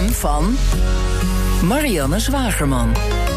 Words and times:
van 0.00 0.56
Marianne 1.62 2.20
Zwagerman. 2.20 3.31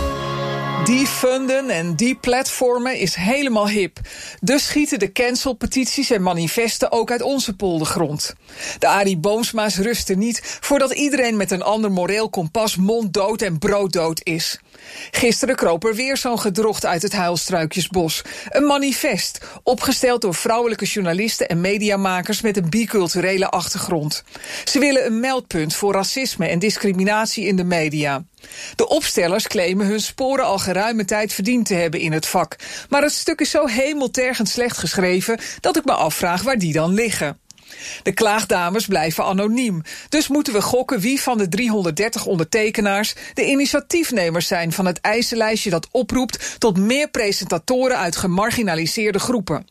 Defunden 0.84 1.70
en 1.70 1.96
deplatformen 1.96 3.00
is 3.00 3.16
helemaal 3.16 3.70
hip. 3.70 4.00
Dus 4.42 4.66
schieten 4.66 5.00
de 5.00 5.12
cancelpetities 5.12 6.10
en 6.10 6.22
manifesten 6.22 6.92
ook 6.92 7.12
uit 7.12 7.22
onze 7.22 7.56
poldergrond. 7.56 8.34
De 8.80 8.88
Arie 8.88 9.18
Boomsma's 9.18 9.78
rusten 9.78 10.20
niet 10.20 10.58
voordat 10.60 10.92
iedereen 10.94 11.38
met 11.38 11.52
een 11.52 11.62
ander 11.62 11.92
moreel 11.92 12.30
kompas 12.30 12.76
monddood 12.76 13.42
en 13.42 13.60
brooddood 13.60 14.22
is. 14.24 14.60
Gisteren 15.12 15.56
kroop 15.56 15.86
er 15.86 15.96
weer 15.96 16.18
zo'n 16.18 16.40
gedrocht 16.40 16.86
uit 16.86 17.02
het 17.02 17.14
Huilstruikjesbos. 17.14 18.22
Een 18.50 18.66
manifest, 18.66 19.40
opgesteld 19.64 20.22
door 20.22 20.36
vrouwelijke 20.36 20.86
journalisten 20.86 21.48
en 21.48 21.62
mediamakers 21.62 22.42
met 22.42 22.58
een 22.58 22.70
biculturele 22.70 23.50
achtergrond. 23.50 24.24
Ze 24.66 24.80
willen 24.80 25.06
een 25.06 25.20
meldpunt 25.20 25.76
voor 25.76 25.94
racisme 25.94 26.48
en 26.48 26.60
discriminatie 26.60 27.46
in 27.46 27.56
de 27.56 27.64
media. 27.64 28.24
De 28.76 28.88
opstellers 28.88 29.48
claimen 29.48 29.86
hun 29.86 30.00
sporen 30.00 30.46
al 30.46 30.60
geruime 30.60 31.06
tijd 31.06 31.34
verdiend 31.34 31.66
te 31.66 31.74
hebben 31.74 32.00
in 32.00 32.12
het 32.12 32.26
vak. 32.26 32.56
Maar 32.90 33.02
het 33.02 33.14
stuk 33.14 33.40
is 33.40 33.50
zo 33.50 33.66
hemeltergend 33.66 34.50
slecht 34.50 34.78
geschreven 34.78 35.40
dat 35.60 35.78
ik 35.78 35.86
me 35.86 35.94
afvraag 35.94 36.42
waar 36.42 36.58
die 36.58 36.74
dan 36.74 36.94
liggen. 36.94 37.40
De 38.04 38.14
klaagdames 38.14 38.86
blijven 38.86 39.24
anoniem. 39.24 39.82
Dus 40.10 40.28
moeten 40.28 40.54
we 40.54 40.62
gokken 40.62 41.00
wie 41.00 41.22
van 41.22 41.38
de 41.38 41.48
330 41.48 42.26
ondertekenaars 42.26 43.14
de 43.34 43.46
initiatiefnemers 43.46 44.48
zijn 44.48 44.72
van 44.72 44.86
het 44.86 45.02
eisenlijstje 45.02 45.70
dat 45.70 45.88
oproept 45.92 46.56
tot 46.58 46.78
meer 46.78 47.10
presentatoren 47.10 47.98
uit 47.98 48.16
gemarginaliseerde 48.16 49.20
groepen. 49.20 49.68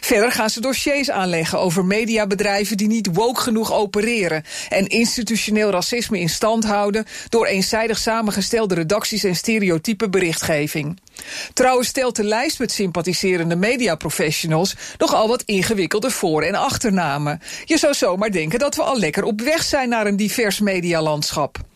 Verder 0.00 0.32
gaan 0.32 0.50
ze 0.50 0.60
dossiers 0.60 1.10
aanleggen 1.10 1.60
over 1.60 1.84
mediabedrijven 1.84 2.76
die 2.76 2.86
niet 2.86 3.08
woke 3.12 3.40
genoeg 3.40 3.72
opereren 3.72 4.44
en 4.68 4.86
institutioneel 4.86 5.70
racisme 5.70 6.20
in 6.20 6.28
stand 6.28 6.64
houden 6.64 7.06
door 7.28 7.46
eenzijdig 7.46 7.98
samengestelde 7.98 8.74
redacties 8.74 9.24
en 9.24 9.36
stereotype 9.36 10.08
berichtgeving. 10.08 11.00
Trouwens 11.52 11.88
stelt 11.88 12.16
de 12.16 12.24
lijst 12.24 12.58
met 12.58 12.72
sympathiserende 12.72 13.56
mediaprofessionals 13.56 14.74
nogal 14.98 15.28
wat 15.28 15.42
ingewikkelde 15.42 16.10
voor- 16.10 16.42
en 16.42 16.54
achternamen. 16.54 17.40
Je 17.64 17.78
zou 17.78 17.94
zomaar 17.94 18.30
denken 18.30 18.58
dat 18.58 18.74
we 18.74 18.82
al 18.82 18.98
lekker 18.98 19.24
op 19.24 19.40
weg 19.40 19.62
zijn 19.62 19.88
naar 19.88 20.06
een 20.06 20.16
divers 20.16 20.60
medialandschap. 20.60 21.67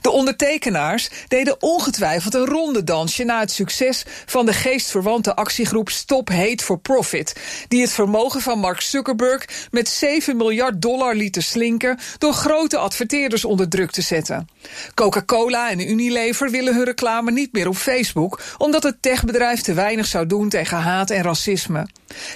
De 0.00 0.10
ondertekenaars 0.10 1.08
deden 1.28 1.62
ongetwijfeld 1.62 2.34
een 2.34 2.46
rondedansje 2.46 3.24
na 3.24 3.40
het 3.40 3.50
succes 3.50 4.04
van 4.26 4.46
de 4.46 4.52
geestverwante 4.52 5.36
actiegroep 5.36 5.88
Stop 5.90 6.28
Hate 6.28 6.64
for 6.64 6.78
Profit, 6.78 7.34
die 7.68 7.80
het 7.80 7.92
vermogen 7.92 8.40
van 8.40 8.58
Mark 8.58 8.80
Zuckerberg 8.80 9.68
met 9.70 9.88
7 9.88 10.36
miljard 10.36 10.82
dollar 10.82 11.14
liet 11.14 11.36
slinken 11.40 11.98
door 12.18 12.32
grote 12.32 12.76
adverteerders 12.76 13.44
onder 13.44 13.68
druk 13.68 13.90
te 13.90 14.02
zetten. 14.02 14.48
Coca-Cola 14.94 15.70
en 15.70 15.90
Unilever 15.90 16.50
willen 16.50 16.74
hun 16.74 16.84
reclame 16.84 17.30
niet 17.30 17.52
meer 17.52 17.68
op 17.68 17.76
Facebook, 17.76 18.40
omdat 18.58 18.82
het 18.82 19.02
techbedrijf 19.02 19.60
te 19.60 19.72
weinig 19.72 20.06
zou 20.06 20.26
doen 20.26 20.48
tegen 20.48 20.76
haat 20.76 21.10
en 21.10 21.22
racisme. 21.22 21.86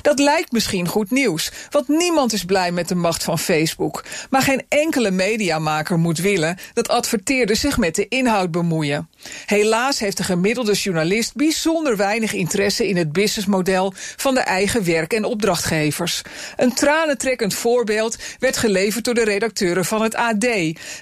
Dat 0.03 0.19
lijkt 0.19 0.53
misschien 0.53 0.89
goed 0.89 1.11
nieuws, 1.11 1.51
want 1.71 1.89
niemand 1.89 2.33
is 2.33 2.45
blij 2.45 2.73
met 2.73 2.89
de 2.89 2.95
macht 2.95 3.25
van 3.25 3.39
Facebook. 3.39 4.05
Maar 4.31 4.43
geen 4.43 4.63
enkele 4.69 5.11
mediamaker 5.11 5.99
moet 5.99 6.19
willen 6.19 6.59
dat 6.75 6.89
adverteerders 6.89 7.61
zich 7.61 7.79
met 7.79 7.95
de 7.95 8.09
inhoud 8.09 8.51
bemoeien. 8.51 9.09
Helaas 9.47 9.99
heeft 9.99 10.17
de 10.17 10.25
gemiddelde 10.25 10.73
journalist 10.73 11.35
bijzonder 11.35 11.97
weinig 11.97 12.33
interesse 12.33 12.89
in 12.89 12.97
het 12.97 13.13
businessmodel 13.13 13.93
van 14.17 14.35
de 14.35 14.41
eigen 14.41 14.85
werk- 14.85 15.13
en 15.13 15.25
opdrachtgevers. 15.25 16.23
Een 16.57 16.75
tranentrekkend 16.75 17.55
voorbeeld 17.55 18.17
werd 18.39 18.57
geleverd 18.57 19.05
door 19.05 19.15
de 19.15 19.25
redacteuren 19.25 19.85
van 19.85 20.03
het 20.03 20.15
AD. 20.15 20.47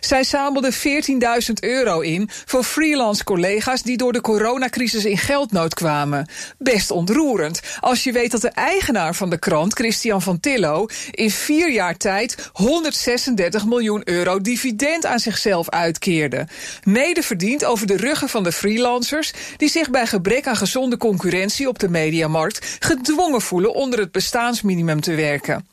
Zij 0.01 0.25
zamelden 0.25 0.73
14.000 0.73 1.53
euro 1.61 2.01
in 2.01 2.29
voor 2.45 2.65
freelance 2.65 3.25
collega's 3.25 3.83
die 3.83 3.97
door 3.97 4.13
de 4.13 4.21
coronacrisis 4.21 5.05
in 5.05 5.19
geldnood 5.19 5.75
kwamen. 5.75 6.29
Best 6.59 6.91
ontroerend 6.91 7.61
als 7.81 8.05
je 8.05 8.13
weet 8.13 8.31
dat 8.31 8.41
de 8.41 8.55
eigenaar 8.61 9.15
van 9.15 9.31
de 9.31 9.39
krant, 9.39 9.73
Christian 9.73 10.23
van 10.23 10.41
Tillo, 10.41 10.87
in 11.11 11.31
vier 11.31 11.73
jaar 11.73 11.97
tijd 11.97 12.51
136 12.53 13.67
miljoen 13.67 14.03
euro 14.05 14.41
dividend 14.41 15.07
aan 15.07 15.19
zichzelf 15.19 15.69
uitkeerde. 15.69 16.47
Mede 16.85 17.23
verdiend 17.23 17.65
over 17.65 17.87
de 17.87 17.97
ruggen 17.97 18.29
van 18.29 18.43
de 18.43 18.53
freelancers 18.53 19.33
die 19.57 19.69
zich 19.69 19.91
bij 19.91 20.07
gebrek 20.07 20.47
aan 20.47 20.57
gezonde 20.57 20.97
concurrentie 20.97 21.69
op 21.69 21.79
de 21.79 21.89
mediamarkt 21.89 22.77
gedwongen 22.79 23.41
voelen 23.41 23.75
onder 23.75 23.99
het 23.99 24.13
bestaansminimum 24.13 25.01
te 25.01 25.15
werken. 25.15 25.67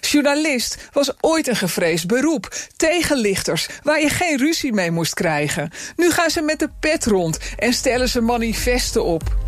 Journalist 0.00 0.76
was 0.92 1.12
ooit 1.20 1.48
een 1.48 1.56
gevreesd 1.56 2.06
beroep. 2.06 2.54
Tegenlichters, 2.76 3.68
waar 3.82 4.00
je 4.00 4.08
geen 4.08 4.38
ruzie 4.38 4.72
mee 4.72 4.90
moest 4.90 5.14
krijgen. 5.14 5.70
Nu 5.96 6.10
gaan 6.10 6.30
ze 6.30 6.40
met 6.40 6.58
de 6.58 6.70
pet 6.80 7.06
rond 7.06 7.38
en 7.58 7.72
stellen 7.72 8.08
ze 8.08 8.20
manifesten 8.20 9.04
op. 9.04 9.43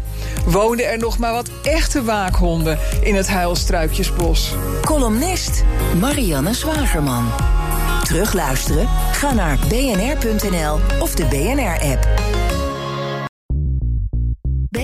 Woonden 0.47 0.87
er 0.87 0.99
nog 0.99 1.19
maar 1.19 1.33
wat 1.33 1.51
echte 1.63 2.03
waakhonden 2.03 2.79
in 3.01 3.15
het 3.15 3.29
Huilstruikjesbos. 3.29 4.55
Columnist 4.85 5.65
Marianne 6.01 6.55
Zwagerman. 6.55 7.31
Terugluisteren? 8.03 8.89
Ga 9.13 9.33
naar 9.35 9.59
bnr.nl 9.69 10.79
of 11.01 11.15
de 11.15 11.25
BNR-app. 11.25 12.09